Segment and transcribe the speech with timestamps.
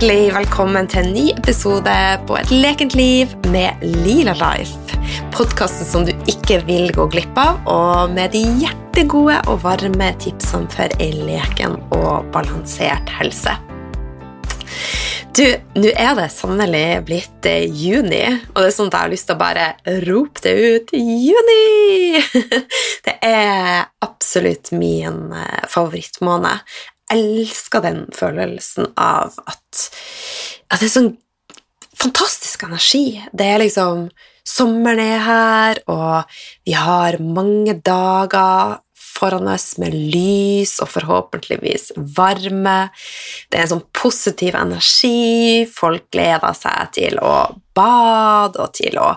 [0.00, 1.94] Hjertelig velkommen til en ny episode
[2.24, 4.96] på Et lekent liv med Lila Life.
[5.34, 10.72] Podkasten som du ikke vil gå glipp av, og med de hjertegode og varme tipsene
[10.72, 13.52] for ei leken og balansert helse.
[15.36, 15.44] Du,
[15.76, 18.22] nå er det sannelig blitt eh, juni,
[18.54, 19.66] og det er sånn at jeg har lyst til å bare
[20.06, 22.24] rope det ut juni!
[23.04, 26.64] Det er absolutt min eh, favorittmåned
[27.12, 29.88] elsker den følelsen av at,
[30.70, 31.14] at det er sånn
[32.00, 33.20] fantastisk energi.
[33.32, 34.10] Det er liksom
[34.50, 36.30] Sommeren er her, og
[36.66, 38.80] vi har mange dager
[39.20, 42.88] foran oss med lys og forhåpentligvis varme.
[43.50, 45.66] Det er en sånn positiv energi.
[45.70, 47.34] Folk gleder seg til å
[47.76, 49.12] bade og til å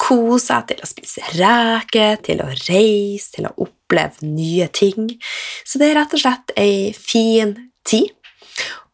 [0.00, 3.81] kose seg, til å spise reker, til å reise, til å oppleve
[4.24, 5.10] nye ting.
[5.64, 8.12] Så det er rett og slett ei fin tid.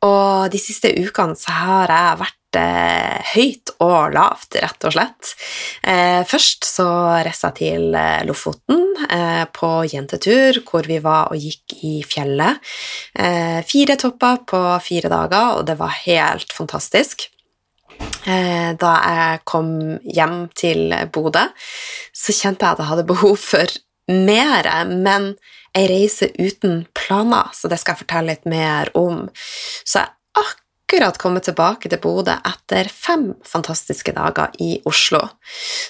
[0.07, 5.33] Og de siste ukene så har jeg vært eh, høyt og lavt, rett og slett.
[5.83, 6.87] Eh, først så
[7.27, 8.85] reiste jeg til eh, Lofoten
[9.55, 12.59] på jentetur, hvor vi var og gikk i fjellet.
[13.71, 17.29] Fire topper på fire dager, og det var helt fantastisk.
[18.27, 19.71] Da jeg kom
[20.03, 21.47] hjem til Bodø,
[22.11, 25.35] så kjente jeg at jeg hadde behov for mer, men
[25.77, 29.27] ei reise uten planer, så det skal jeg fortelle litt mer om.
[29.85, 30.17] Så jeg
[30.89, 35.21] akkurat kommet tilbake til Bodø etter fem fantastiske dager i Oslo.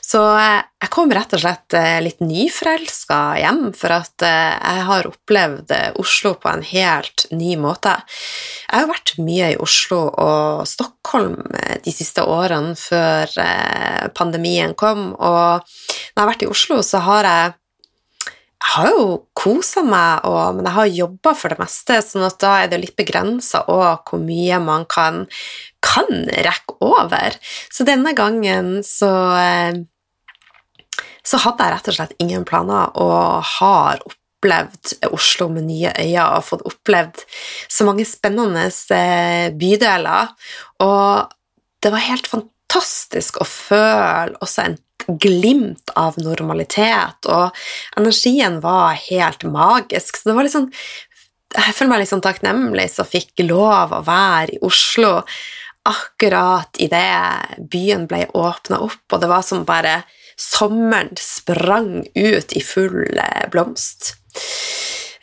[0.03, 4.87] Så eh, jeg kom rett og slett eh, litt nyforelska hjem, for at eh, jeg
[4.89, 7.95] har opplevd Oslo på en helt ny måte.
[8.67, 11.39] Jeg har vært mye i Oslo og Stockholm
[11.85, 13.31] de siste årene før
[14.19, 17.58] pandemien kom, og når jeg har vært i Oslo, så har jeg
[18.59, 19.05] jeg har jo
[19.39, 22.81] kosa meg, og, men jeg har jobba for det meste, sånn at da er det
[22.83, 25.23] litt begrensa hvor mye man kan,
[25.85, 27.39] kan, rekke over.
[27.71, 29.79] Så denne gangen så eh,
[31.29, 36.27] så hadde jeg rett og slett ingen planer, og har opplevd Oslo med nye øyne
[36.39, 37.25] og fått opplevd
[37.69, 40.33] så mange spennende eh, bydeler.
[40.85, 41.35] Og
[41.83, 47.55] det var helt fantastisk å føle også en glimt av normalitet, og
[47.97, 50.19] energien var helt magisk.
[50.19, 50.73] Så det var litt sånn
[51.49, 55.23] Jeg føler meg litt sånn takknemlig som fikk lov å være i Oslo
[55.89, 60.03] akkurat idet byen ble åpna opp, og det var som bare
[60.39, 64.13] sommeren sprang ut i full eh, blomst.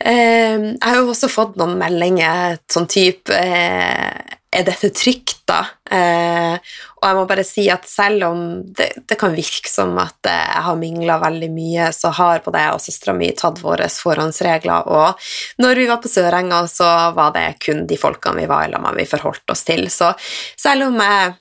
[0.06, 5.58] Eh, jeg har jo også fått noen meldinger sånn type eh, er dette trygt, da?
[5.90, 6.54] Eh,
[6.96, 8.42] og jeg må bare si at selv om
[8.76, 12.62] det, det kan virke som at eh, jeg har mingla veldig mye, så har både
[12.64, 15.26] jeg og søstera mi tatt våre forhåndsregler, og
[15.62, 18.88] når vi var på Sørenga, så var det kun de folkene vi var i lag
[18.96, 19.88] vi forholdt oss til.
[19.92, 20.12] Så
[20.56, 21.36] selv om jeg,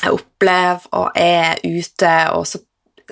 [0.00, 2.46] jeg opplever og er ute, og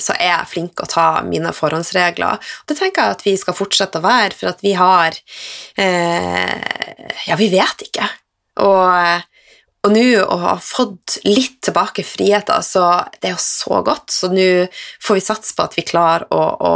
[0.03, 2.38] så er jeg flink å ta mine forhåndsregler.
[2.38, 5.19] Og det tenker jeg at vi skal fortsette å være, for at vi har
[5.81, 6.54] eh,
[7.28, 8.06] Ja, vi vet ikke.
[8.64, 9.26] Og,
[9.87, 12.87] og nå å ha fått litt tilbake friheten, så
[13.20, 14.10] det er jo så godt.
[14.14, 14.48] Så nå
[15.04, 16.75] får vi satse på at vi klarer å, å,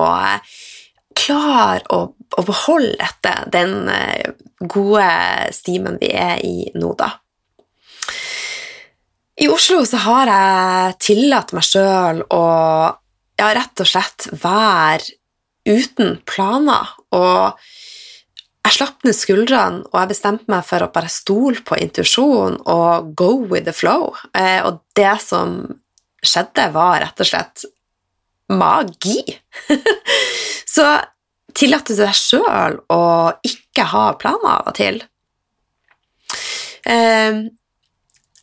[1.18, 4.32] klarer å, å beholde dette, den eh,
[4.62, 5.08] gode
[5.54, 7.14] stimen vi er i nå, da.
[9.42, 12.42] I Oslo så har jeg tillatt meg sjøl å
[13.42, 15.18] ja, rett og slett være
[15.66, 17.58] uten planer og
[18.62, 23.08] jeg slapp ned skuldrene, og jeg bestemte meg for å bare stole på intuisjonen og
[23.18, 24.12] go with the flow.
[24.38, 25.56] Eh, og det som
[26.22, 27.64] skjedde, var rett og slett
[28.54, 29.18] magi.
[30.74, 30.86] Så
[31.58, 33.02] tillater du deg sjøl å
[33.50, 35.02] ikke ha planer av og til.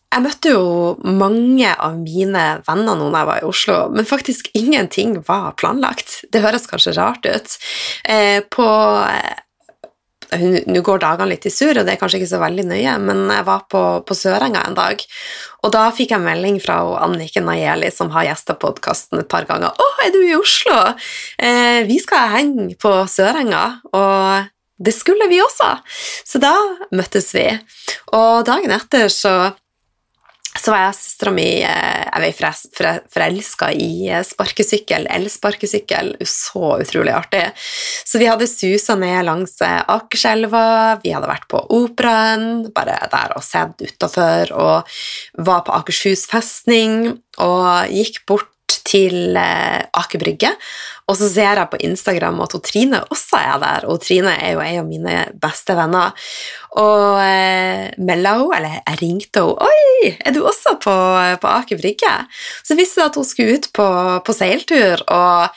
[0.09, 4.06] Eh, jeg møtte jo mange av mine venner nå når jeg var i Oslo, men
[4.09, 6.23] faktisk ingenting var planlagt.
[6.31, 7.57] Det høres kanskje rart ut.
[8.03, 8.67] Eh, på
[10.29, 13.23] nå går dagene litt i surr, og det er kanskje ikke så veldig nøye, men
[13.33, 15.01] jeg var på, på Sørenga en dag,
[15.63, 19.73] og da fikk jeg melding fra Anniken Najeli, som har gjesta podkasten et par ganger.
[19.73, 20.77] 'Å, er du i Oslo?
[21.41, 25.73] Eh, vi skal henge på Sørenga.' Og det skulle vi også,
[26.23, 26.53] så da
[26.95, 27.50] møttes vi.
[28.15, 29.51] Og dagen etter så
[30.59, 36.13] så var jeg og søstera mi eh, jeg var forelska i eh, sparkesykkel, elsparkesykkel.
[36.27, 37.45] Så utrolig artig.
[38.07, 43.35] Så vi hadde susa ned langs eh, Akerselva, vi hadde vært på Operaen, bare der
[43.38, 44.95] og sett utafor, og
[45.45, 48.47] var på Akershus festning, og gikk bort
[48.89, 50.50] til Aker Brygge,
[51.09, 54.63] og så ser jeg på Instagram at Trine også er der, og Trine er jo
[54.63, 56.13] en av mine beste venner.
[56.77, 60.95] Og eh, melda hun, eller jeg ringte henne 'Oi, er du også på,
[61.41, 62.17] på Aker Brygge?'
[62.63, 63.88] Så visste jeg at hun skulle ut på,
[64.25, 65.50] på seiltur, og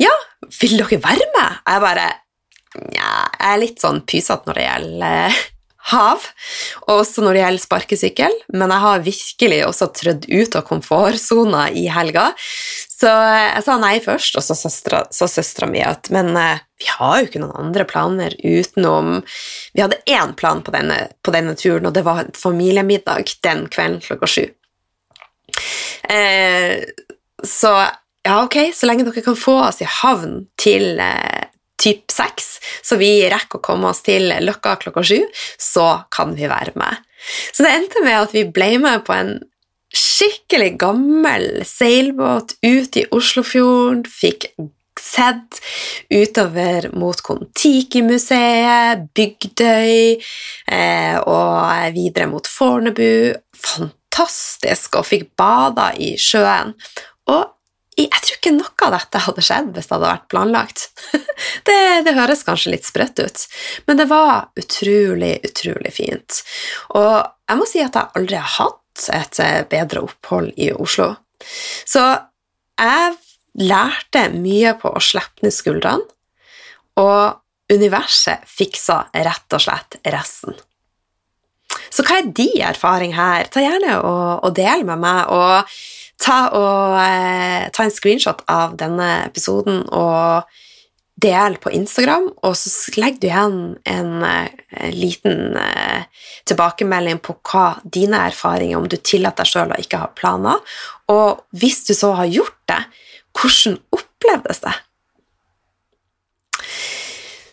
[0.00, 0.12] ja,
[0.60, 1.62] vil dere være med?
[1.66, 2.10] Jeg bare
[2.70, 5.38] Nja, jeg er litt sånn pysete når det gjelder
[5.88, 6.24] hav,
[6.92, 11.86] også når det gjelder sparkesykkel, men jeg har virkelig også trødd ut av komfortsona i
[11.92, 12.28] helga.
[13.00, 17.20] Så jeg sa nei først, og så sa søstera mi at men eh, vi har
[17.20, 19.18] jo ikke noen andre planer utenom
[19.74, 24.00] Vi hadde én plan på denne, på denne turen, og det var familiemiddag den kvelden
[24.04, 24.44] klokka sju.
[26.08, 26.84] Eh,
[27.44, 27.72] så
[28.22, 31.48] ja, ok, så lenge dere kan få oss i havn til eh,
[31.80, 35.20] typ seks, så vi rekker å komme oss til Løkka klokka sju,
[35.58, 37.06] så kan vi være med.
[37.52, 39.38] Så det endte med at vi ble med på en
[39.90, 44.52] skikkelig gammel seilbåt ut i Oslofjorden, fikk
[45.00, 45.60] sett
[46.12, 50.20] utover mot Kon-Tiki-museet, Bygdøy
[50.70, 53.32] eh, og videre mot Fornebu.
[53.60, 56.74] Fantastisk, og fikk bada i sjøen.
[58.00, 60.86] Jeg tror ikke noe av dette hadde skjedd hvis det hadde vært planlagt.
[61.64, 63.42] Det, det, høres kanskje litt sprøtt ut,
[63.88, 66.40] men det var utrolig, utrolig fint.
[66.96, 67.14] Og
[67.48, 71.08] jeg må si at jeg aldri har hatt et eh, bedre opphold i Oslo.
[71.88, 72.02] Så
[72.80, 73.14] jeg
[73.60, 76.04] lærte mye på å slippe ned skuldrene,
[77.00, 80.58] og universet fiksa rett og slett resten.
[81.90, 83.48] Så hva er din erfaring her?
[83.52, 85.32] Ta gjerne og, og del med meg.
[85.32, 85.72] og
[86.20, 90.50] ta, og, eh, ta en screenshot av denne episoden og
[91.20, 96.06] del på Instagram, og så legger du igjen en, en eh, liten eh,
[96.48, 100.62] tilbakemelding på hva dine erfaringer om du tillater deg sjøl å ikke ha planer,
[101.12, 102.80] og hvis du så har gjort det,
[103.36, 104.76] hvordan opplevdes det?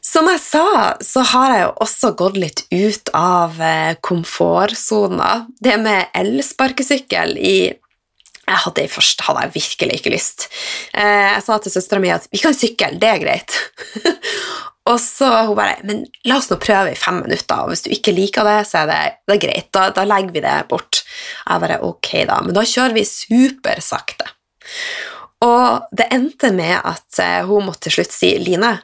[0.07, 0.67] Som jeg sa,
[1.03, 5.31] så har jeg jo også gått litt ut av eh, komfortsona.
[5.59, 7.57] Det med elsparkesykkel i
[8.47, 10.47] jeg hadde Først hadde jeg virkelig ikke lyst.
[10.95, 13.57] Eh, jeg sa til søstera mi at vi kan sykle, det er greit.
[14.91, 17.91] og så hun bare Men la oss nå prøve i fem minutter, og hvis du
[17.91, 19.69] ikke liker det, så er det, det er greit.
[19.75, 21.03] Da, da, legger vi det bort.
[21.43, 22.41] Jeg bare ok, da.
[22.45, 24.31] Men da kjører vi supersakte.
[25.45, 28.77] Og det endte med at eh, hun måtte til slutt si Line,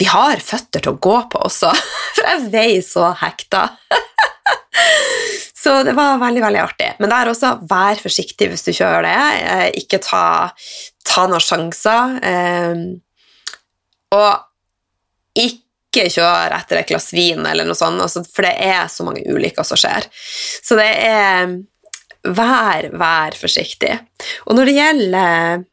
[0.00, 1.70] vi har føtter til å gå på også,
[2.16, 3.68] for jeg veier så hekta.
[5.62, 6.90] Så det var veldig veldig artig.
[6.98, 9.18] Men der også, vær forsiktig hvis du kjører det.
[9.46, 10.24] Eh, ikke ta,
[11.06, 12.16] ta noen sjanser.
[12.26, 12.80] Eh,
[14.12, 19.06] og ikke kjør etter et glass vin eller noe sånt, altså, for det er så
[19.06, 20.08] mange ulykker som skjer.
[20.62, 21.60] Så det er
[22.22, 23.96] Vær, vær forsiktig.
[24.46, 25.64] Og når det gjelder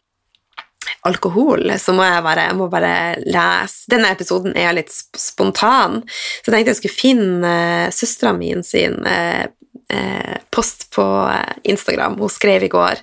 [1.05, 6.49] alkohol, så må jeg bare, jeg må bare lese Denne episoden er litt spontan, så
[6.49, 9.45] jeg tenkte jeg skulle finne uh, søstera mi sin Eh,
[10.53, 12.19] post på eh, Instagram.
[12.19, 13.01] Hun skrev i går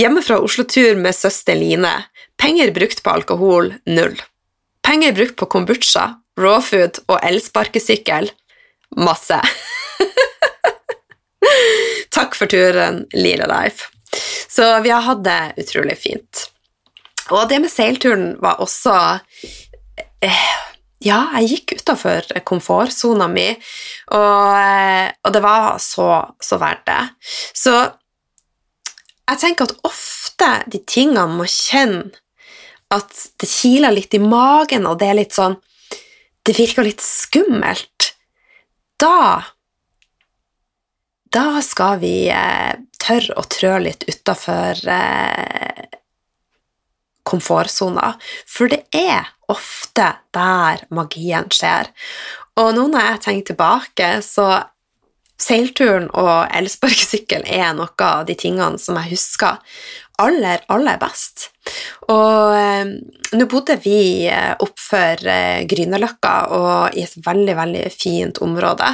[0.00, 1.92] Hjemme fra Oslo-tur med søster Line.
[2.40, 4.20] Penger brukt på alkohol null.
[4.86, 6.06] Penger brukt på kombucha,
[6.40, 8.30] rawfood og elsparkesykkel
[8.96, 9.40] masse.
[12.16, 13.90] Takk for turen, Lila Life.
[14.48, 16.46] Så vi har hatt det utrolig fint.
[17.30, 18.96] Og det med seilturen var også
[20.24, 20.48] eh,
[21.00, 23.46] ja, jeg gikk utafor komfortsona mi,
[24.12, 27.00] og, eh, og, det var så, så verdt det.
[27.56, 27.72] Så
[29.30, 32.10] jeg tenker at ofte de tingene må kjenne
[32.90, 35.56] at det kiler litt i magen, og det er litt sånn
[36.42, 38.14] Det virker litt skummelt.
[38.98, 39.44] Da
[41.30, 45.99] Da skal vi eh, tørre å trø litt utafor eh,
[47.30, 48.14] komfortsona,
[48.48, 51.90] for det er ofte der magien skjer.
[52.60, 54.50] Og nå når jeg tenker tilbake, så
[55.40, 59.60] seilturen og elsparkesykkel er noe av de tingene som jeg husker
[60.20, 61.48] aller, aller best.
[62.10, 62.90] Og eh,
[63.36, 68.88] nå bodde vi eh, oppfor eh, Grünerløkka og i et veldig, veldig fint område.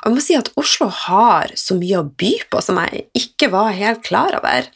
[0.00, 3.50] Og jeg må si at Oslo har så mye å by på som jeg ikke
[3.52, 4.70] var helt klar over.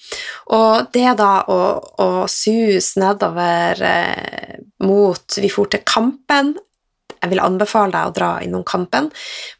[0.57, 1.61] Og det da å,
[2.03, 6.57] å suse nedover eh, mot Vi for til Kampen
[7.23, 9.09] jeg vil anbefale deg å dra innom Kampen.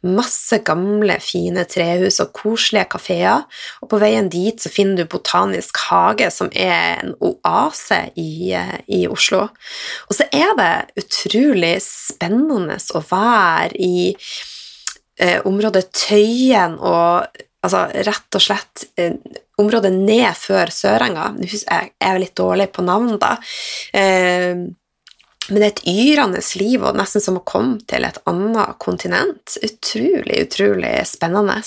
[0.07, 3.47] Masse gamle, fine trehus og koselige kafeer.
[3.83, 9.05] Og på veien dit så finner du Botanisk hage, som er en oase i, i
[9.11, 9.47] Oslo.
[10.09, 18.39] Og så er det utrolig spennende å være i eh, området Tøyen og altså rett
[18.39, 19.17] og slett eh,
[19.61, 21.31] området ned før Sørenga.
[21.43, 23.37] Jeg er litt dårlig på navn, da.
[23.97, 24.67] Eh,
[25.49, 29.55] men det er et yrende liv, og nesten som å komme til et annet kontinent.
[29.63, 31.61] Utrolig, utrolig spennende.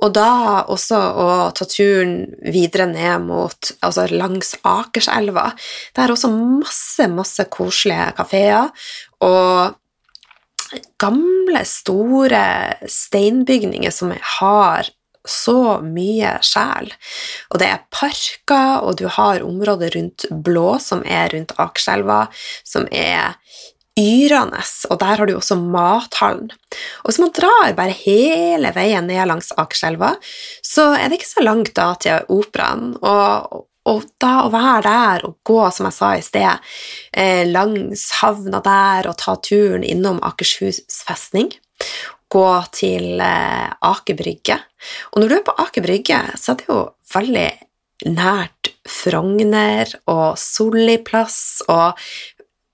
[0.00, 0.30] Og da
[0.72, 1.26] også å
[1.56, 5.50] ta turen videre ned mot, altså langs Akerselva.
[5.92, 8.72] Det er også masse, masse koselige kafeer,
[9.24, 9.76] og
[11.00, 12.44] gamle, store
[12.88, 14.88] steinbygninger som har
[15.30, 16.92] så mye sjel.
[17.52, 22.26] Og det er parker, og du har området rundt Blå, som er rundt Akerselva,
[22.66, 23.36] som er
[23.98, 26.52] yrende, og der har du også mathallen.
[27.02, 30.14] Og hvis man drar bare hele veien ned langs Akerselva,
[30.62, 32.92] så er det ikke så langt da til operaen.
[33.02, 36.68] Og, og da å være der og gå, som jeg sa i sted,
[37.12, 41.50] eh, langs havna der og ta turen innom Akershus festning,
[42.32, 44.58] gå til eh, Aker Brygge.
[45.12, 46.80] Og når du er på Aker Brygge, så er det jo
[47.14, 47.48] veldig
[48.14, 51.98] nært Frogner og Solli plass og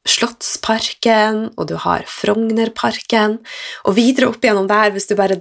[0.05, 3.39] Slottsparken, og du har Frognerparken,
[3.89, 5.39] og videre opp gjennom der, hvis du bare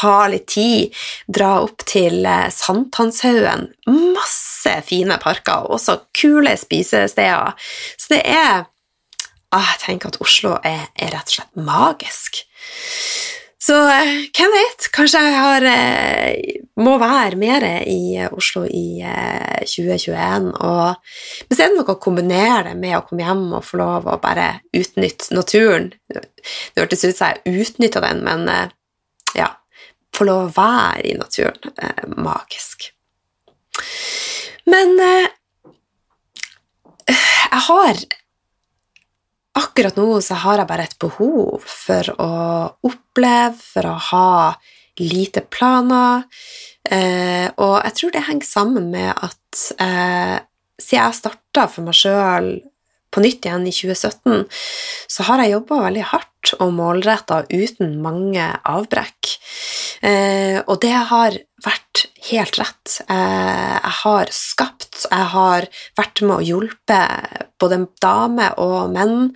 [0.00, 0.96] har litt tid,
[1.30, 3.68] dra opp til eh, Sankthanshaugen.
[4.16, 7.54] Masse fine parker, og også kule spisesteder.
[7.94, 8.66] Så det er
[9.54, 12.42] ah, Jeg tenker at Oslo er, er rett og slett magisk.
[13.68, 19.00] Så eh, hvem vet, kanskje jeg har, eh, må være mer i eh, Oslo i
[19.04, 20.52] eh, 2021.
[20.64, 21.16] Og,
[21.48, 24.08] men så er det noe å kombinere det med å komme hjem og få lov
[24.08, 25.90] å bare utnytte naturen.
[26.08, 26.22] Det
[26.78, 28.68] hørtes ut som jeg utnytta den, men eh,
[29.36, 29.54] ja
[30.16, 31.74] Få lov å være i naturen.
[31.78, 32.88] Eh, magisk.
[34.66, 35.28] Men eh,
[37.12, 38.00] jeg har
[39.58, 42.32] akkurat nå så har jeg bare et behov for å
[42.88, 44.30] oppleve, for å ha
[44.98, 46.24] lite planer.
[46.88, 50.36] Eh, og jeg tror det henger sammen med at eh,
[50.78, 52.52] siden jeg starta for meg sjøl
[53.18, 54.44] på nytt igjen i 2017,
[55.10, 59.32] så har jeg jobba veldig hardt og målretta uten mange avbrekk.
[60.06, 63.00] Eh, og det har vært helt rett.
[63.10, 65.66] Eh, jeg har skapt, jeg har
[65.98, 69.32] vært med og hjulpet både damer og menn.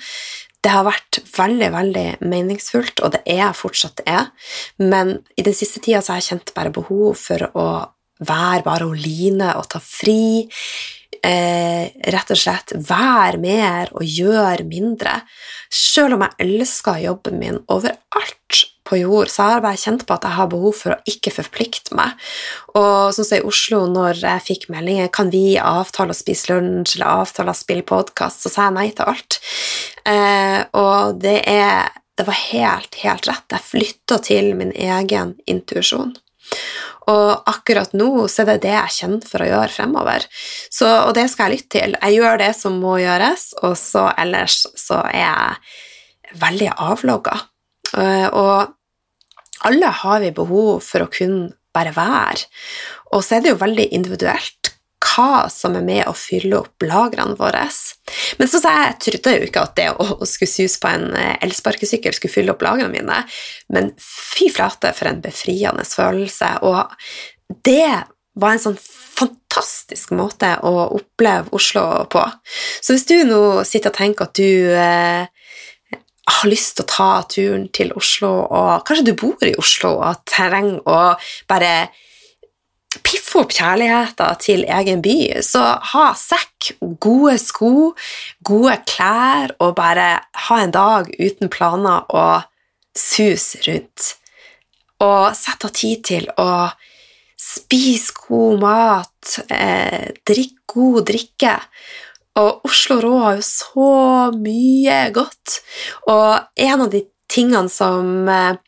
[0.62, 4.20] Det har vært veldig, veldig meningsfullt, og det er fortsatt det.
[4.78, 7.66] Men i den siste tida har jeg kjent bare behov for å
[8.22, 10.46] være bare Oline og ta fri.
[11.22, 15.20] Eh, rett og slett være mer og gjøre mindre.
[15.70, 20.16] Selv om jeg elsker jobben min overalt på jord, så har jeg bare kjent på
[20.16, 22.18] at jeg har behov for å ikke forplikte meg.
[22.74, 26.96] Og sånn som i Oslo, når jeg fikk meldinger kan vi avtale å spise lunsj
[26.98, 29.38] eller avtale å spille podkast, så sa jeg nei til alt.
[30.02, 33.46] Eh, og det, er, det var helt, helt rett.
[33.54, 36.16] Jeg flytta til min egen intuisjon.
[37.10, 40.26] Og akkurat nå så er det det jeg kjenner for å gjøre fremover.
[40.70, 41.96] Så, og det skal jeg lytte til.
[41.98, 47.40] Jeg gjør det som må gjøres, og så ellers så er jeg veldig avlogga.
[47.98, 52.46] Eh, Og alle har vi behov for å kunne bare være.
[53.12, 54.61] Og så er det jo veldig individuelt
[55.02, 57.64] hva som er med å fylle opp lagrene våre.
[58.38, 61.10] Men så sa jeg, jeg trodde jo ikke at det å, skulle suse på en
[61.18, 63.20] eh, elsparkesykkel skulle fylle opp lagrene mine,
[63.74, 66.54] men fy flate for en befriende følelse.
[66.68, 67.90] Og det
[68.40, 72.22] var en sånn fantastisk måte å oppleve Oslo på.
[72.80, 75.26] Så hvis du nå sitter og tenker at du eh,
[76.32, 80.22] har lyst til å ta turen til Oslo, og kanskje du bor i Oslo og
[80.28, 81.00] trenger å
[81.50, 81.74] bare
[83.00, 86.72] piffe opp kjærligheten til egen by, så ha sekk,
[87.02, 87.92] gode sko,
[88.44, 90.08] gode klær, og bare
[90.48, 92.48] ha en dag uten planer og
[92.98, 94.16] sus rundt.
[95.02, 96.70] Og sett av tid til å
[97.42, 101.56] spise god mat, eh, drikke god drikke.
[102.40, 103.88] Og Oslo Rå har jo så
[104.36, 105.60] mye godt.
[106.08, 108.60] Og en av de tingene som eh,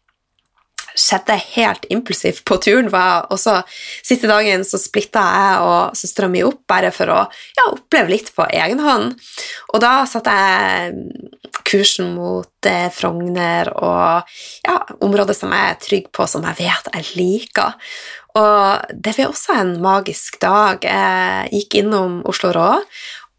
[0.95, 3.61] skjedde helt impulsivt på turen, var også
[4.05, 8.31] Siste dagen så splitta jeg og søstera mi opp bare for å ja, oppleve litt
[8.37, 9.15] på egen hånd.
[9.73, 10.95] Og da satte jeg
[11.65, 14.35] kursen mot eh, Frogner og
[14.67, 17.91] ja, områder som jeg er trygg på, som jeg vet jeg liker.
[18.39, 20.83] Og det ble også en magisk dag.
[20.85, 22.71] Jeg gikk innom Oslo Rå,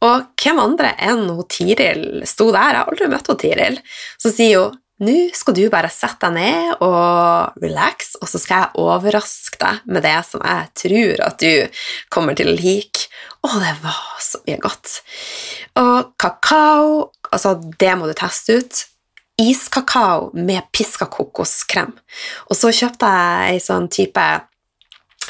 [0.05, 2.73] og hvem andre enn hun Tiril sto der?
[2.73, 3.79] Jeg har aldri møtt hun Tiril.
[4.21, 8.63] Så sier hun nå skal du bare sette deg ned og relax, og så skal
[8.63, 11.81] jeg overraske deg med det som jeg tror at du
[12.13, 13.09] kommer til å like.
[13.43, 15.01] Å, det var så mye godt.
[15.81, 18.85] Og kakao, altså det må du teste ut.
[19.35, 21.91] iskakao med piska kokoskrem.
[22.47, 24.23] Og så kjøpte jeg ei sånn type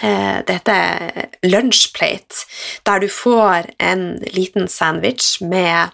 [0.01, 2.43] det heter lunchplate,
[2.83, 5.93] der du får en liten sandwich med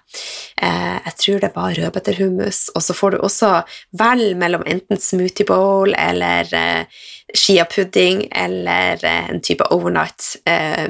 [0.62, 3.51] eh, Jeg tror det var rødbeterhummus, og så får du også
[4.00, 7.01] vel mellom enten smoothie bowl eller eh,
[7.38, 10.89] chiapudding eller eh, en type overnight eh,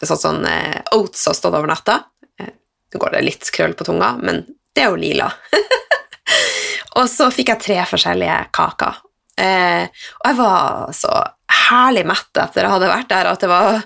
[0.00, 1.98] Sånn sånn eh, oats har stått over natta.
[2.40, 2.54] Eh,
[2.92, 5.26] Nå går det litt krøll på tunga, men det er jo lila.
[6.98, 9.02] og så fikk jeg tre forskjellige kaker.
[9.40, 9.84] Eh,
[10.22, 11.12] og jeg var så
[11.50, 13.80] herlig mett etter jeg hadde vært der at det var,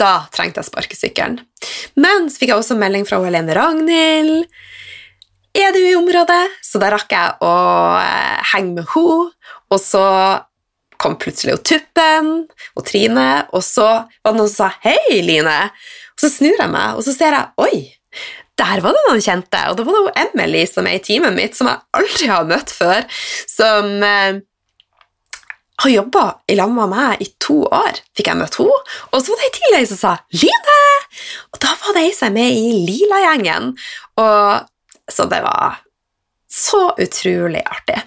[0.00, 1.40] da trengte jeg sparkesykkelen.
[1.98, 4.46] Men så fikk jeg også melding fra Helene Ragnhild.
[5.58, 6.44] Er du i området?
[6.62, 7.54] Så da rakk jeg å
[7.98, 9.32] eh, henge med henne.
[9.68, 10.04] Og så
[10.98, 12.30] kom plutselig og Tuppen
[12.74, 15.70] og Trine, og så var det noen som sa 'Hei, Line'.
[16.16, 17.76] Og så snur jeg meg, og så ser jeg 'Oi,
[18.58, 19.64] der var det noen kjente'.
[19.70, 22.48] Og da var det jo Emily som er i teamet mitt, som jeg aldri har
[22.48, 23.04] møtt før,
[23.46, 24.40] som eh,
[25.78, 28.00] har jobba i lag med meg i to år.
[28.16, 28.78] Fikk jeg møtt henne.
[29.12, 30.78] Og så var det ei til som sa 'Line'!
[31.52, 33.76] Og da var det ei som er med i Lila-gjengen.
[34.16, 34.68] Og
[35.08, 35.78] Så det var
[36.52, 38.02] så utrolig artig.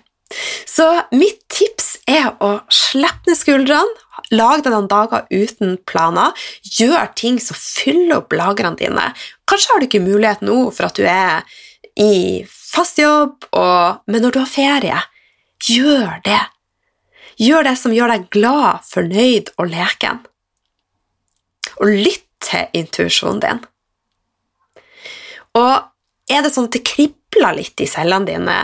[0.70, 3.96] Så mitt tips er å slippe ned skuldrene,
[4.32, 9.08] lag deg noen dager uten planer, gjør ting som fyller opp lagrene dine.
[9.50, 11.42] Kanskje har du ikke mulighet nå for at du er
[11.98, 15.01] i fast jobb, og, men når du har ferie,
[15.68, 16.40] gjør det.
[17.42, 20.22] Gjør det som gjør deg glad, fornøyd og leken.
[21.82, 23.64] Og lytt til intuisjonen din.
[25.58, 25.74] Og
[26.32, 28.58] er det sånn at det kribler litt i cellene dine,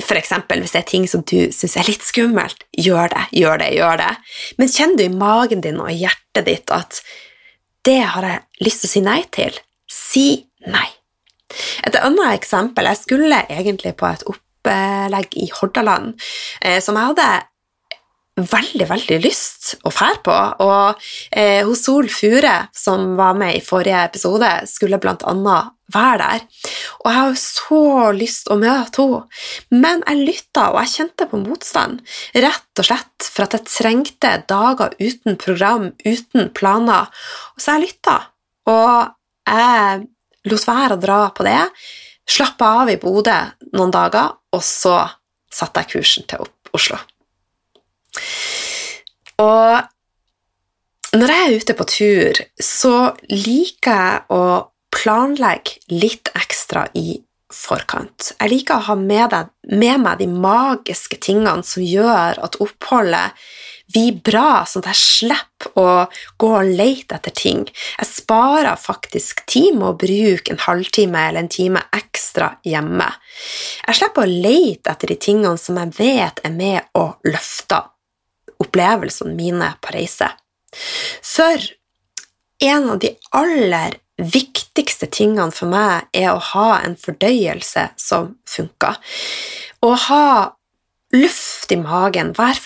[0.00, 0.32] f.eks.
[0.48, 4.00] hvis det er ting som du syns er litt skummelt, gjør det, gjør det, gjør
[4.00, 4.12] det.
[4.58, 7.02] Men kjenner du i magen din og i hjertet ditt at
[7.86, 10.26] det har jeg lyst til å si nei til, si
[10.68, 10.88] nei.
[11.86, 16.12] Et annet eksempel Jeg skulle egentlig på et opplegg i Hordaland
[16.60, 17.30] eh, som jeg hadde
[18.46, 20.36] veldig, veldig lyst å fære på.
[20.64, 26.18] Og eh, hos Sol Fure, som var med i forrige episode, skulle blant annet være
[26.22, 26.44] der.
[27.00, 27.82] Og jeg har så
[28.16, 29.22] lyst å møte henne,
[29.74, 32.02] men jeg lytta, og jeg kjente på motstand.
[32.34, 37.10] Rett og slett for at jeg trengte dager uten program, uten planer.
[37.58, 38.18] Så jeg lytta,
[38.70, 39.16] og
[39.50, 40.04] jeg
[40.50, 41.62] lot være å dra på det.
[42.30, 43.38] Slappa av i Bodø
[43.74, 45.00] noen dager, og så
[45.50, 47.00] satte jeg kursen til Oslo.
[49.40, 52.94] Og når jeg er ute på tur, så
[53.32, 54.44] liker jeg å
[54.94, 57.18] planlegge litt ekstra i
[57.50, 58.32] forkant.
[58.36, 63.34] Jeg liker å ha med, deg, med meg de magiske tingene som gjør at oppholdet
[63.90, 65.86] blir bra, sånn at jeg slipper å
[66.38, 67.64] gå og lete etter ting.
[67.98, 73.08] Jeg sparer faktisk tid med å bruke en halvtime eller en time ekstra hjemme.
[73.88, 77.90] Jeg slipper å lete etter de tingene som jeg vet er med og løfter
[78.62, 80.30] opplevelsene mine på reise.
[81.24, 81.66] For
[82.60, 88.98] en av de aller viktigste tingene for meg er å ha en fordøyelse som funker.
[89.80, 90.26] Å ha
[91.16, 92.60] luft i magen, være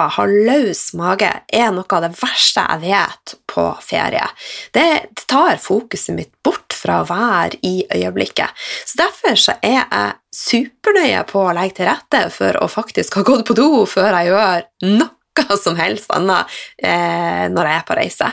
[0.00, 4.26] forstoppa, ha løs mage, er noe av det verste jeg vet på ferie.
[4.72, 8.50] Det, det tar fokuset mitt bort fra å være i øyeblikket.
[8.86, 13.22] Så Derfor så er jeg supernøye på å legge til rette for å faktisk ha
[13.22, 16.50] gått på do før jeg gjør noe som helst annet
[16.82, 18.32] eh, når jeg er på reise.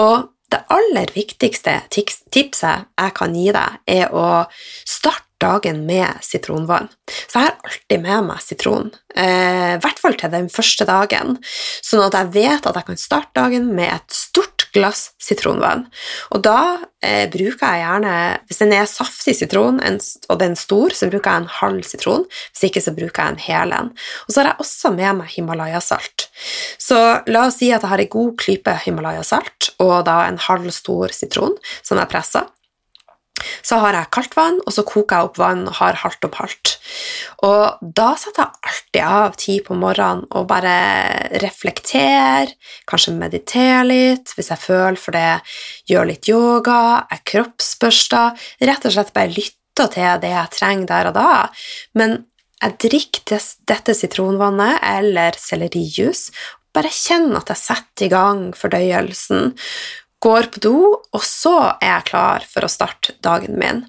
[0.00, 6.90] Og det aller viktigste tipset jeg kan gi deg, er å starte dagen med sitronvann.
[7.26, 11.38] Så jeg har alltid med meg sitron, eh, i hvert fall til den første dagen,
[11.82, 15.86] sånn at jeg vet at jeg kan starte dagen med et stort glass sitronvann.
[16.34, 16.60] Og da
[17.02, 18.14] eh, bruker jeg gjerne,
[18.46, 19.98] hvis den er saftig sitron en,
[20.28, 23.34] og den er stor, så bruker jeg en halv sitron, hvis ikke så bruker jeg
[23.34, 23.90] en hel en.
[24.26, 26.28] Og så har jeg også med meg Himalaya-salt.
[26.80, 27.00] Så
[27.30, 31.12] la oss si at jeg har en god klype Himalaya-salt og da en halv stor
[31.16, 32.48] sitron som jeg presser.
[33.62, 36.38] Så har jeg kaldt vann, og så koker jeg opp vann og har halvt opp
[36.40, 36.74] halvt.
[37.46, 40.74] Og da setter jeg alltid av tid på morgenen og bare
[41.42, 42.52] reflekterer,
[42.90, 45.40] kanskje mediterer litt hvis jeg føler for det,
[45.90, 46.80] gjør litt yoga,
[47.12, 51.30] jeg kroppsbørster, rett og slett bare lytter til det jeg trenger der og da.
[51.96, 52.18] Men
[52.60, 56.28] jeg drikker dette sitronvannet eller sellerijus,
[56.76, 59.54] bare kjenn at jeg setter i gang fordøyelsen,
[60.20, 60.78] går på do,
[61.16, 63.84] og så er jeg klar for å starte dagen min.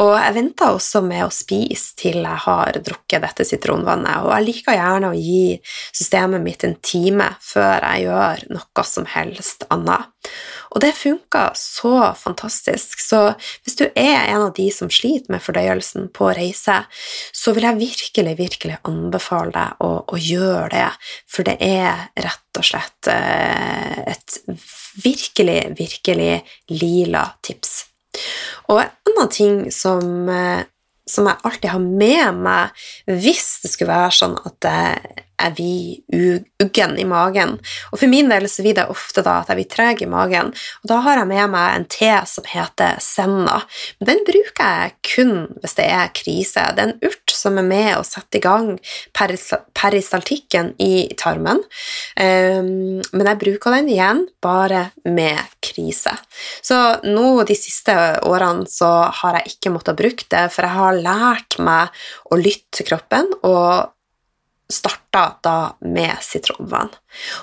[0.00, 4.46] Og jeg venter også med å spise til jeg har drukket dette sitronvannet, og jeg
[4.46, 5.58] liker gjerne å gi
[5.92, 10.32] systemet mitt en time før jeg gjør noe som helst annet.
[10.70, 13.32] Og det funka så fantastisk, så
[13.64, 16.76] hvis du er en av de som sliter med fordøyelsen på reise,
[17.34, 20.86] så vil jeg virkelig, virkelig anbefale deg å, å gjøre det,
[21.26, 24.38] for det er rett og slett eh, et
[25.02, 26.32] virkelig, virkelig
[26.70, 27.74] lila tips.
[28.70, 30.62] Og en annen ting som, eh,
[31.10, 36.02] som jeg alltid har med meg hvis det skulle være sånn at jeg er vi
[36.60, 37.56] uggen i magen.
[37.90, 40.52] Og for min del så blir det ofte da at jeg blir treg i magen,
[40.82, 43.60] og da har jeg med meg en te som heter Senna.
[44.00, 46.66] Men den bruker jeg kun hvis det er krise.
[46.76, 48.74] Det er en urt som er med å sette i gang
[49.16, 51.62] peristaltikken i tarmen,
[52.20, 56.12] um, men jeg bruker den igjen bare med krise.
[56.64, 57.94] Så nå de siste
[58.28, 58.90] årene så
[59.22, 63.32] har jeg ikke måttet bruke det, for jeg har lært meg å lytte til kroppen
[63.40, 63.90] og
[64.70, 66.90] starta da med sitronvann.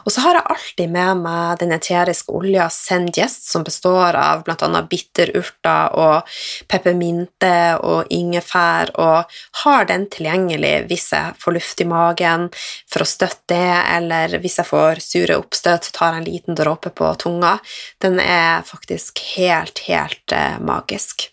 [0.06, 4.82] Og så har jeg alltid med meg den eteriske olja Sendjest, som består av bl.a.
[4.90, 6.38] bitterurter og
[6.72, 12.50] peppermynte og ingefær, og har den tilgjengelig hvis jeg får luft i magen
[12.88, 16.60] for å støtte det, eller hvis jeg får sure oppstøt, så tar jeg en liten
[16.60, 17.58] dråpe på tunga.
[18.04, 21.30] Den er faktisk helt, helt eh, magisk.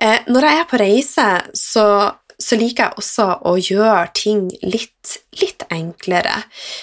[0.00, 1.86] Eh, når jeg er på reise, så
[2.40, 6.38] så liker jeg også å gjøre ting litt, litt enklere.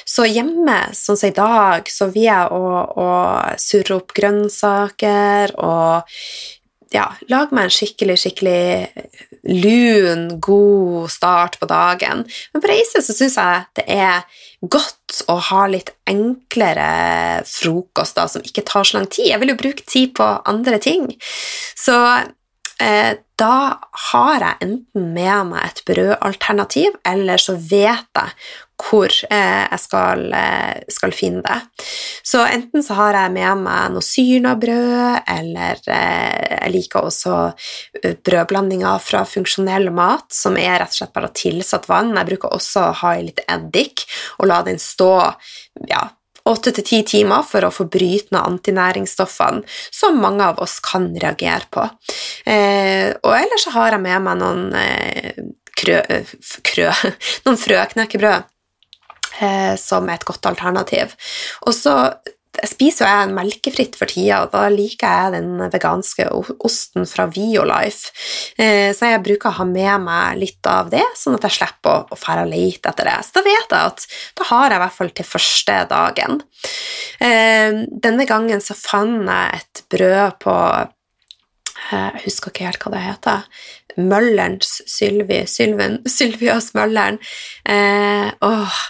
[0.06, 3.08] Så hjemme, sånn som i dag, så vil jeg å, å
[3.62, 6.14] surre opp grønnsaker og
[6.94, 8.62] ja, lage meg en skikkelig, skikkelig
[9.50, 12.24] lun, god start på dagen.
[12.54, 14.24] Men på reise så syns jeg det er
[14.62, 19.32] godt å ha litt enklere frokoster som ikke tar så lang tid.
[19.34, 21.10] Jeg vil jo bruke tid på andre ting.
[21.76, 21.98] Så
[22.78, 23.56] da
[24.12, 28.34] har jeg enten med meg et brødalternativ, eller så vet jeg
[28.78, 31.86] hvor eh, jeg skal, eh, skal, finne det.
[32.26, 37.40] Så enten så har jeg med meg noe syrnabrød, eller jeg liker også
[38.28, 42.14] brødblandinger fra funksjonell mat, som er rett og slett bare tilsatt vann.
[42.20, 44.06] Jeg bruker også å ha i litt eddik
[44.38, 45.12] og la den stå
[45.90, 46.04] ja,
[46.50, 51.10] åtte til ti timer for å få bryte ned antinæringsstoffene som mange av oss kan
[51.16, 51.86] reagere på.
[52.48, 55.42] Eh, og ellers så har jeg med meg noen eh,
[55.78, 56.02] krø,
[56.68, 56.92] krø,
[57.46, 58.48] noen frøknekkebrød
[59.42, 61.14] eh, som er et godt alternativ.
[61.68, 61.98] Og så
[62.58, 66.26] jeg spiser jo jeg melkefritt for tida, og da liker jeg den veganske
[66.66, 68.14] osten fra Violife.
[68.58, 72.08] Eh, så jeg bruker å ha med meg litt av det, sånn at jeg slipper
[72.10, 73.18] å, fære og lete etter det.
[73.28, 74.06] Så da vet jeg at
[74.40, 76.42] da har jeg i hvert fall til første dagen.
[77.20, 82.96] Eh, denne gangen så fant jeg et brød på eh, jeg husker ikke helt hva
[82.96, 83.48] det heter.
[83.98, 87.18] Møllerens Sylvi Sylvias Mølleren.
[87.66, 88.84] Eh, åh,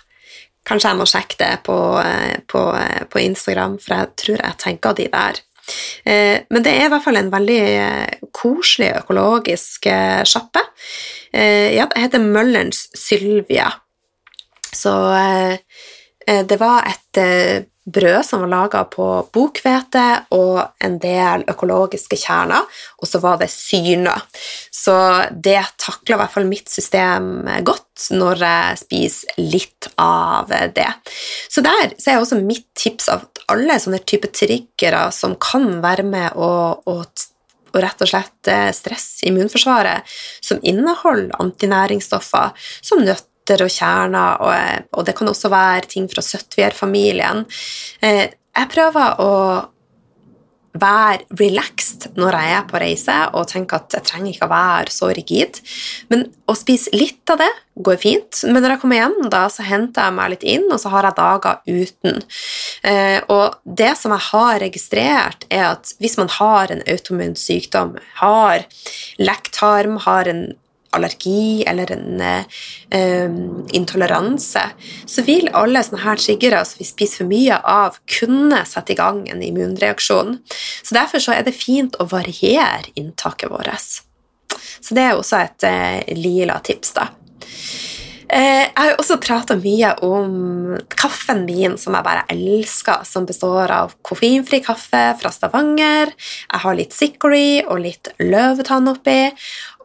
[0.68, 4.58] Kanskje jeg må sjekke det på, eh, på, eh, på Instagram, for jeg tror jeg
[4.64, 5.40] tenker de der.
[6.06, 7.62] Eh, men det er i hvert fall en veldig
[8.36, 9.88] koselig økologisk
[10.28, 10.64] sjappe.
[11.34, 13.68] Ja, det heter Møllerens Sylvia.
[14.74, 14.94] Så
[16.26, 20.04] det var et brød som var laga på bokhvete
[20.36, 22.66] og en del økologiske kjerner,
[23.00, 24.16] og så var det syrna.
[24.74, 24.96] Så
[25.32, 30.90] det takler i hvert fall mitt system godt når jeg spiser litt av det.
[31.50, 36.06] Så der så er også mitt tips av alle sånne typer triggere som kan være
[36.08, 36.52] med å,
[36.84, 37.00] å
[37.68, 40.08] og rett og slett stress i immunforsvaret,
[40.42, 46.08] som inneholder antinæringsstoffer som nøtt nøtter og kjerner, og, og, det kan også være ting
[46.12, 47.46] fra Søtvier-familien.
[48.02, 49.34] Eh, jeg prøver å
[50.78, 54.94] være relaxed når jeg er på reise, og tenke at jeg trenger ikke å være
[54.94, 55.62] så rigid.
[56.12, 57.50] Men å spise litt av det
[57.82, 58.44] går fint.
[58.46, 61.08] Men når jeg kommer hjem, da, så henter jeg meg litt inn, og så har
[61.08, 62.22] jeg dager uten.
[62.86, 67.98] Eh, og det som jeg har registrert, er at hvis man har en autoimmun sykdom,
[68.22, 68.68] har
[69.18, 70.48] lekktarm, har en
[70.98, 74.64] allergi eller en um, intoleranse,
[75.06, 79.00] så vil alle sånne her triggere som vi spiser for mye av, kunne sette i
[79.00, 80.38] gang en immunreaksjon.
[80.84, 84.02] Så Derfor så er det fint å variere inntaket vårt.
[84.82, 87.12] Så det er også et uh, lila tips, da.
[88.28, 93.72] Eh, jeg har også prata mye om kaffen min, som jeg bare elsker, som består
[93.72, 96.12] av koffeinfri kaffe fra Stavanger.
[96.12, 99.22] Jeg har litt Sikori og litt løvetann oppi.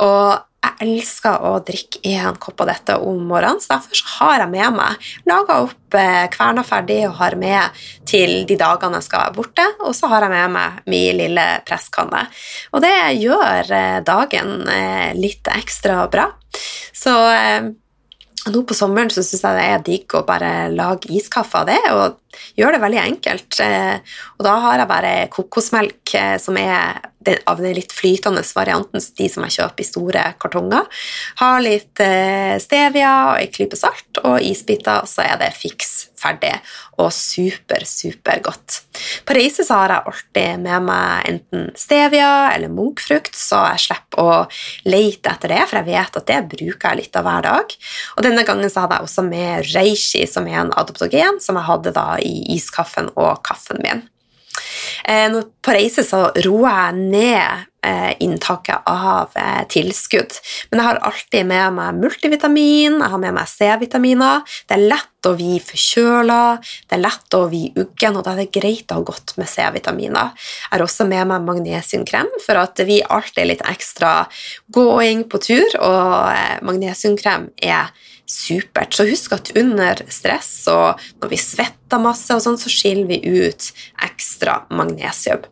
[0.03, 4.45] Og jeg elsker å drikke én kopp av dette om morgenen, så derfor så har
[4.45, 9.09] jeg med meg laga opp eh, kverna ferdig og har med til de dagene jeg
[9.09, 12.25] skal borte, og så har jeg med meg min lille presskanne.
[12.73, 16.29] Og det gjør eh, dagen eh, litt ekstra bra.
[16.95, 17.13] Så
[18.53, 21.81] nå på sommeren så syns jeg det er digg å bare lage iskaffe av det,
[21.95, 23.59] og gjøre det veldig enkelt.
[24.37, 27.01] Og da har jeg bare kokosmelk, som er
[27.47, 31.03] av den litt flytende varianten, de som jeg kjøper i store kartonger.
[31.43, 36.53] Har litt eh, stevia og ei klype salt og isbiter, så er det fiks ferdig
[37.01, 38.83] og super, super godt.
[39.27, 44.23] På reise så har jeg alltid med meg enten stevia eller munkfrukt, så jeg slipper
[44.23, 44.37] å
[44.87, 47.77] leite etter det, for jeg vet at det bruker jeg litt av hver dag.
[48.17, 51.71] Og denne gangen så hadde jeg også med reishi, som er en adoptogen, som jeg
[51.71, 54.07] hadde da i iskaffen og kaffen min.
[55.05, 60.37] Eh, på reise så roer jeg ned eh, inntaket av eh, tilskudd.
[60.71, 64.45] Men jeg har alltid med meg multivitamin, jeg har med meg C-vitaminer.
[64.69, 66.43] Det er lett å bli forkjøla,
[66.91, 69.51] det er lett å bli uggen, og da er det greit å ha godt med
[69.51, 70.33] C-vitaminer.
[70.37, 74.15] Jeg har også med meg magnesiumkrem, for at vi alltid er litt ekstra
[74.75, 77.93] gåing på tur, og magnesiumkrem er
[78.33, 78.95] supert.
[78.97, 83.21] Så husk at under stress og når vi svetter masse, og sånn, så skiller vi
[83.45, 83.71] ut
[84.03, 85.45] ekstra magnesium.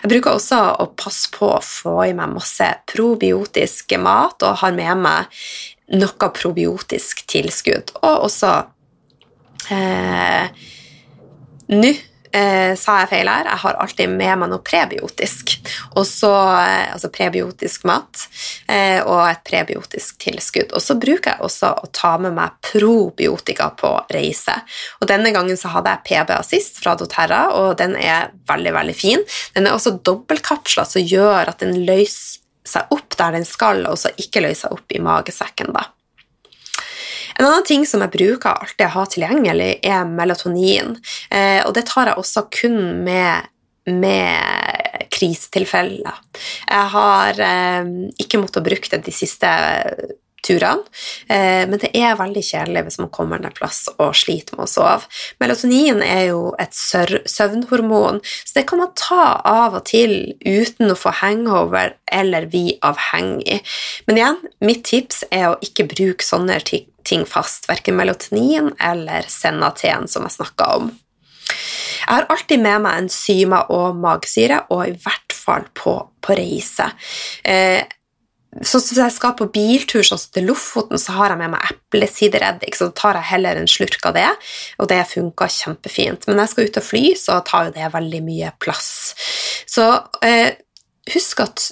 [0.00, 4.72] Jeg bruker også å passe på å få i meg masse probiotisk mat og har
[4.76, 5.42] med meg
[6.00, 7.92] noe probiotisk tilskudd.
[8.00, 8.54] Og også
[9.74, 10.48] eh,
[11.70, 11.92] Nå
[12.36, 13.48] eh, sa jeg feil her.
[13.48, 15.56] Jeg har alltid med meg noe prebiotisk.
[16.00, 18.24] Også, eh, altså prebiotisk mat
[18.70, 20.74] eh, og et prebiotisk tilskudd.
[20.76, 24.56] Og så bruker jeg også å ta med meg probiotika på reise.
[25.00, 28.96] Og Denne gangen så hadde jeg PB Assist fra doTERRA, og den er veldig veldig
[28.96, 29.24] fin.
[29.56, 32.38] Den er også dobbeltkapsla, som gjør at den løser
[32.70, 35.74] seg opp der den skal, og så ikke løser seg opp i magesekken.
[35.74, 35.88] da.
[37.40, 40.92] En annen ting som jeg bruker alltid å ha tilgjengelig, er melatonin.
[41.32, 42.76] Eh, og det tar jeg også kun
[43.06, 43.48] med,
[43.88, 46.18] med krisetilfeller.
[46.68, 47.88] Jeg har eh,
[48.20, 49.54] ikke måttet bruke det de siste
[50.46, 50.86] turene.
[51.28, 54.70] Eh, men det er veldig kjedelig hvis man kommer en plass og sliter med å
[54.70, 55.08] sove.
[55.42, 60.98] Melatonin er jo et søvnhormon, så det kan man ta av og til uten å
[60.98, 63.60] få hangover eller bli avhengig.
[64.08, 70.08] Men igjen, mitt tips er å ikke bruke sånne ting fast, verken melatonin eller Senaten,
[70.10, 70.90] som jeg snakka om.
[72.00, 76.88] Jeg har alltid med meg enzymer og magsyre, og i hvert fall på, på reise.
[77.44, 77.82] Eh,
[78.50, 82.74] Sånn hvis jeg skal på biltur sånn til Lofoten, så har jeg med meg eplesidereddik,
[82.74, 84.30] så da tar jeg heller en slurk av det,
[84.82, 86.26] og det funker kjempefint.
[86.26, 88.90] Men når jeg skal ut og fly, så tar jo det veldig mye plass.
[89.70, 89.86] Så
[90.26, 90.58] eh,
[91.14, 91.68] husk at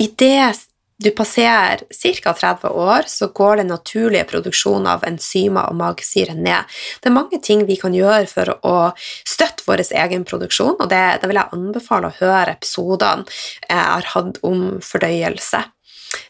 [0.00, 0.54] idet
[0.96, 2.32] du passerer ca.
[2.32, 6.64] 30 år, så går den naturlige produksjonen av enzymer og magesyre ned.
[7.02, 11.04] Det er mange ting vi kan gjøre for å støtte vår egen produksjon, og det,
[11.20, 13.28] det vil jeg anbefale å høre episodene
[13.68, 15.66] jeg har hatt om fordøyelse.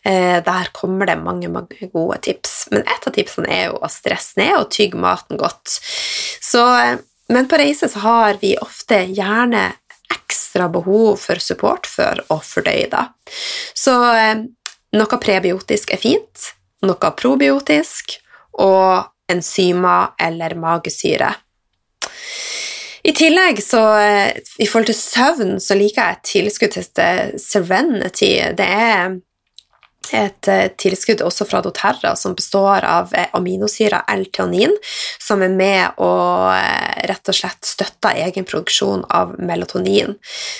[0.07, 2.69] Eh, der kommer det mange, mange gode tips.
[2.71, 5.79] Men et av tipsene er jo å stresse ned og tygge maten godt.
[6.43, 9.73] Så, eh, men på reise så har vi ofte gjerne
[10.15, 13.07] ekstra behov for support for å fordøye det.
[13.75, 14.45] Så eh,
[14.95, 16.53] noe prebiotisk er fint,
[16.87, 18.21] noe probiotisk
[18.63, 21.35] og enzymer eller magesyre.
[23.07, 23.81] I tillegg så,
[24.59, 28.33] i forhold til søvn, så liker jeg et tilskudd til Serenity.
[28.59, 29.19] Det er
[30.15, 34.75] et eh, tilskudd også fra doTERRA som består av eh, aminosyra L-teanin,
[35.23, 40.17] som er med og eh, rett og slett støtter egen produksjon av melatonin.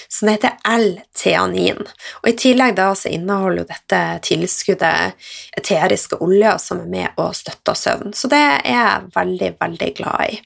[0.09, 1.85] Så det heter L-teanin.
[2.23, 7.79] Og I tillegg da så inneholder dette tilskuddet eteriske oljer som er med og støtter
[7.79, 8.17] søvn.
[8.17, 10.43] Så det er jeg veldig, veldig glad i.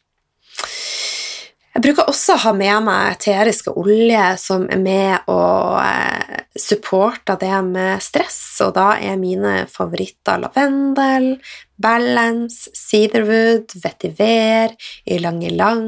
[1.70, 7.38] Jeg bruker også å ha med meg eteriske olje som er med og eh, supporter
[7.38, 11.36] det med stress, og da er mine favoritter lavendel,
[11.80, 14.74] Balance, Cedarwood, Vetiver,
[15.08, 15.86] Ylang Ylang.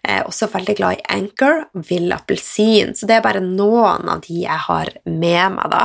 [0.00, 4.08] Jeg er også veldig glad i Anchor og Vill appelsin, så det er bare noen
[4.08, 5.66] av de jeg har med meg.
[5.72, 5.82] da.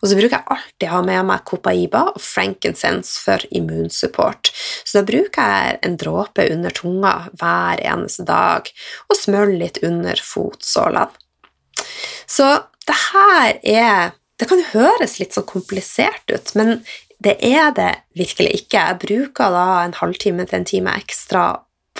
[0.00, 4.52] Og så bruker jeg alltid ha med meg Copaiba og frankincense for immunsupport.
[4.84, 8.70] Så da bruker jeg en dråpe under tunga hver eneste dag
[9.08, 11.10] og smører litt under fotsålene.
[12.30, 12.46] Så
[12.86, 16.78] det her er Det kan høres litt sånn komplisert ut, men
[17.20, 18.80] det er det virkelig ikke.
[18.80, 21.44] Jeg bruker da en halvtime til en time ekstra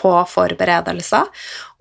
[0.00, 1.28] på forberedelser,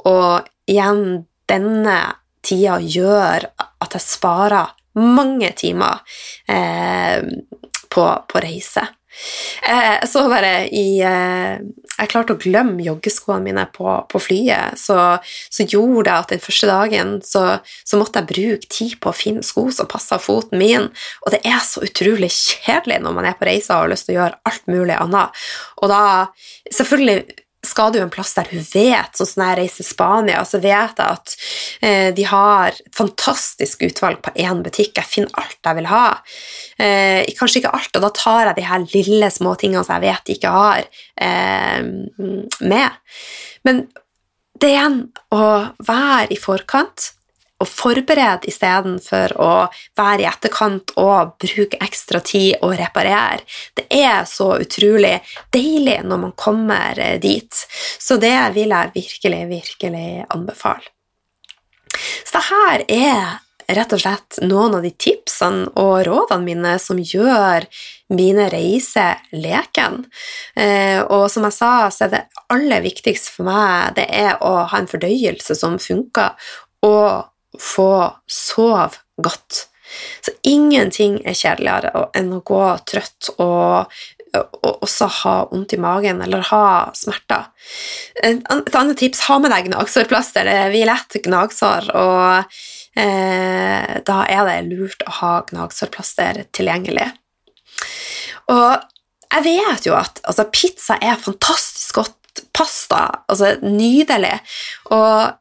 [0.10, 2.00] og igjen, denne
[2.46, 6.02] tida gjør at jeg sparer mange timer
[6.50, 7.24] eh,
[7.90, 8.84] på, på reise.
[9.62, 11.60] Eh, så bare i eh,
[12.00, 16.44] Jeg klarte å glemme joggeskoene mine på, på flyet, så, så, gjorde det at den
[16.44, 17.44] første dagen så,
[17.84, 20.88] så, måtte jeg bruke tid på å finne sko som passa foten min,
[21.26, 24.16] og det er så utrolig kjedelig når man er på reise og har lyst til
[24.16, 25.44] å gjøre alt mulig annet.
[25.84, 26.02] Og da
[26.70, 27.24] Selvfølgelig
[27.66, 31.00] skal du en plass der hun vet, sånn som jeg reiser til Spania, så vet
[31.02, 31.34] jeg at
[31.84, 34.96] eh, de har et fantastisk utvalg på én butikk.
[34.96, 36.06] Jeg finner alt jeg vil ha.
[36.80, 40.08] Eh, kanskje ikke alt, og da tar jeg de her lille små tingene som jeg
[40.08, 40.88] vet de ikke har,
[41.20, 41.84] eh,
[42.60, 43.00] med.
[43.68, 43.88] Men
[44.60, 45.00] det igjen
[45.36, 45.46] å
[45.84, 47.12] være i forkant
[47.60, 49.52] å forberede istedenfor å
[50.00, 53.44] være i etterkant og bruke ekstra tid og reparere.
[53.76, 55.18] Det er så utrolig
[55.54, 57.52] deilig når man kommer eh, dit,
[58.00, 60.88] så det vil jeg virkelig, virkelig anbefale.
[62.24, 63.38] Så det her er
[63.70, 67.68] rett og slett noen av de tipsene og rådene mine som gjør
[68.16, 70.04] mine reiser leken.
[70.58, 74.64] Eh, og som jeg sa, så er det aller viktigste for meg det er å
[74.72, 76.34] ha en fordøyelse som funker,
[76.88, 77.92] og få
[78.30, 79.66] sove godt.
[80.22, 83.90] Så ingenting er kjedeligere enn å gå trøtt og,
[84.38, 86.66] og også ha vondt i magen eller ha
[86.98, 87.50] smerter.
[88.22, 90.46] Et annet tips ha med deg gnagsårplaster.
[90.46, 92.54] Det er lett gnagsår, og
[93.02, 97.10] eh, da er det lurt å ha gnagsårplaster tilgjengelig.
[98.50, 98.78] Og
[99.30, 104.38] jeg vet jo at altså, pizza er fantastisk godt pasta, altså nydelig,
[104.94, 105.36] og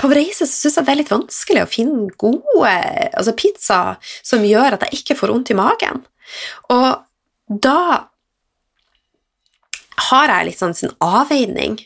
[0.00, 2.74] på reise så syns jeg det er litt vanskelig å finne gode
[3.16, 3.80] altså pizza
[4.20, 6.04] som gjør at jeg ikke får vondt i magen.
[6.74, 7.80] Og da
[10.10, 11.78] har jeg litt sånn sin avveining.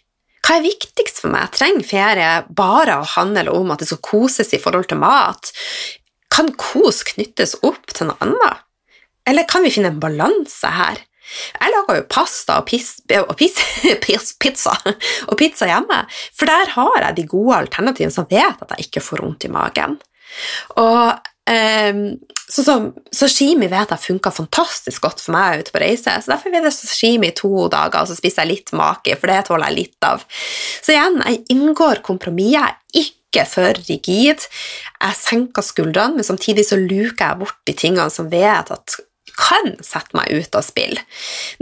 [0.46, 1.52] Hva er viktigst for meg?
[1.54, 5.52] Trenger ferie bare å handle om at det skal koses i forhold til mat?
[6.32, 8.66] Kan kos knyttes opp til noe annet?
[9.28, 10.98] Eller kan vi finne en balanse her?
[11.56, 13.58] Jeg lager jo pasta og, pis, og pis,
[14.04, 14.74] pis, pizza,
[15.28, 16.02] og pizza hjemme,
[16.36, 19.52] for der har jeg de gode alternativene som vet at jeg ikke får vondt i
[19.54, 19.98] magen.
[20.80, 21.18] Og
[21.50, 22.04] um,
[22.50, 26.50] Sånn som Sashimi vet jeg funka fantastisk godt for meg ute på reise, så derfor
[26.50, 29.70] blir det sashimi i to dager, og så spiser jeg litt maki, for det tåler
[29.70, 30.24] jeg litt av.
[30.82, 32.56] Så igjen, jeg inngår kompromiss.
[32.56, 34.48] Jeg er ikke for rigid.
[34.98, 38.98] Jeg senker skuldrene, men samtidig så luker jeg bort de tingene som vet at
[39.40, 41.00] kan sette meg ut av spill.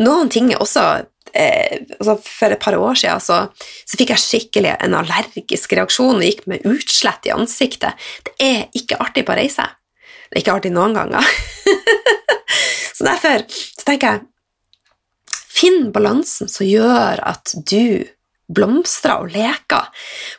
[0.03, 0.85] Noen ting er også
[1.33, 3.41] eh, altså For et par år siden så,
[3.85, 8.09] så, fikk jeg skikkelig en allergisk reaksjon og gikk med utslett i ansiktet.
[8.27, 9.67] Det er ikke artig på reise.
[10.29, 11.25] Det er ikke artig noen ganger.
[12.97, 14.27] så derfor så tenker jeg
[15.59, 18.07] Finn balansen som gjør at du
[18.55, 19.89] blomstrer og leker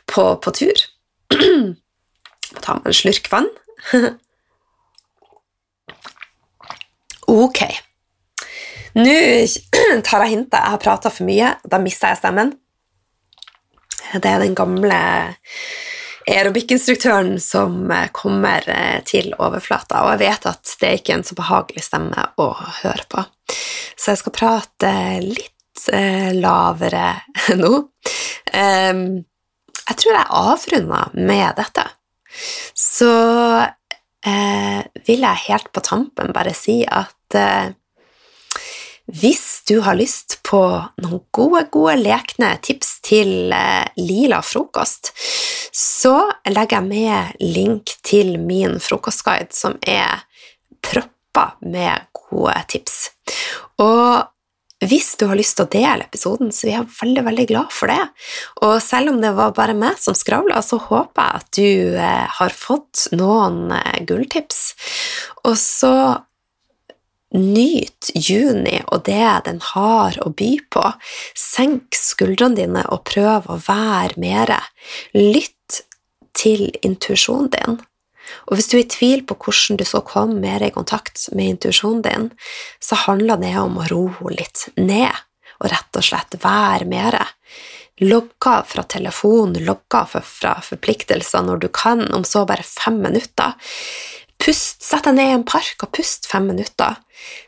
[0.08, 0.86] på, på tur.
[2.64, 3.50] Ta med en slurk vann.
[7.30, 7.62] Ok.
[8.98, 9.16] Nå
[10.06, 10.58] tar jeg hintet.
[10.58, 11.54] Jeg har prata for mye.
[11.62, 12.54] Da mister jeg stemmen.
[14.10, 14.98] Det er den gamle
[16.30, 21.36] aerobic-instruktøren som kommer eh, til overflata, og jeg vet at det er ikke en så
[21.38, 22.48] behagelig stemme å
[22.82, 23.24] høre på.
[23.94, 24.92] Så jeg skal prate
[25.24, 27.12] litt eh, lavere
[27.62, 27.72] nå.
[28.50, 31.86] Jeg tror jeg avrunder med dette.
[32.78, 33.10] Så
[34.26, 37.70] eh, vil jeg helt på tampen bare si at eh,
[39.10, 40.60] hvis du har lyst på
[41.02, 45.10] noen gode, gode lekne tips til eh, lila frokost,
[45.74, 46.14] så
[46.50, 50.22] legger jeg med link til min frokostguide, som er
[50.84, 53.00] proppa med gode tips.
[53.82, 54.30] Og
[54.86, 57.90] hvis du har lyst til å dele episoden, så er jeg veldig veldig glad for
[57.90, 58.00] det.
[58.64, 62.26] Og selv om det var bare meg som skravla, så håper jeg at du eh,
[62.38, 63.74] har fått noen
[64.06, 64.62] gulltips.
[65.44, 65.94] Og så
[67.30, 70.82] Nyt juni og det den har å by på.
[71.38, 74.58] Senk skuldrene dine og prøv å være mere.
[75.14, 75.84] Lytt
[76.34, 77.80] til intuisjonen din.
[78.50, 81.56] Og hvis du er i tvil på hvordan du skal komme mer i kontakt med
[81.56, 82.30] intuisjonen din,
[82.82, 85.10] så handler det om å roe litt ned
[85.60, 87.24] og rett og slett være mere.
[88.00, 92.96] Logg av fra telefonen, logg av fra forpliktelser når du kan, om så bare fem
[93.02, 93.58] minutter.
[94.40, 96.96] Pust, Sett deg ned i en park og pust fem minutter.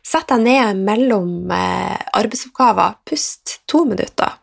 [0.04, 4.36] Sett deg ned mellom eh, arbeidsoppgaver, pust to minutter.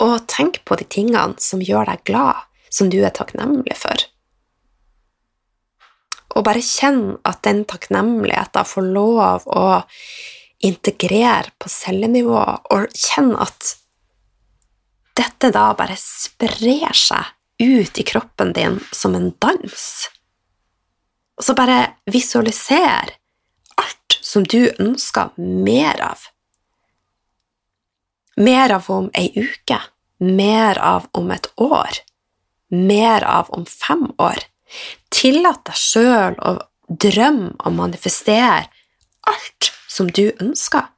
[0.00, 4.06] Og tenk på de tingene som gjør deg glad, som du er takknemlig for.
[6.38, 9.82] Og bare kjenn at den takknemligheten får lov å
[10.64, 12.40] integrere på cellenivå,
[12.70, 13.74] og kjenn at
[15.18, 19.84] dette da bare sprer seg ut i kroppen din som en dans.
[21.40, 23.14] Og så bare visualiser
[23.80, 26.26] alt som du ønsker mer av.
[28.36, 29.78] Mer av om ei uke,
[30.20, 32.02] mer av om et år,
[32.68, 34.44] mer av om fem år.
[35.08, 36.52] Tillat deg sjøl å
[36.92, 38.68] drømme og manifestere
[39.32, 40.92] alt som du ønsker,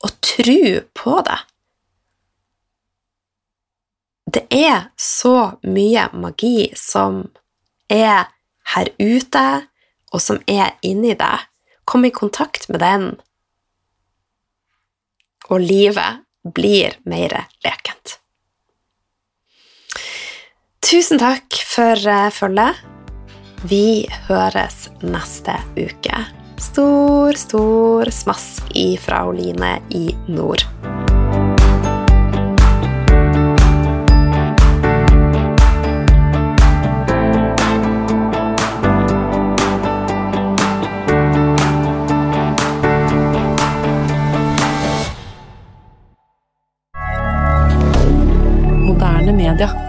[0.00, 1.38] og tro på det.
[4.32, 5.36] Det er så
[5.68, 7.20] mye magi som
[7.92, 8.32] er
[8.72, 9.44] her ute,
[10.14, 11.48] og som er inni deg.
[11.84, 13.10] Kom i kontakt med den,
[15.52, 16.22] og livet
[16.56, 17.34] blir mer
[17.64, 18.18] lekent.
[20.84, 22.80] Tusen takk for eh, følget.
[23.64, 26.24] Vi høres neste uke.
[26.60, 30.64] Stor, stor smask ifra Oline i nord.
[49.56, 49.83] Canada.